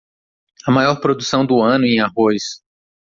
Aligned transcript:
A 0.65 0.71
maior 0.71 0.99
produção 0.99 1.45
do 1.45 1.61
ano 1.61 1.85
em 1.85 1.99
arroz. 1.99 2.41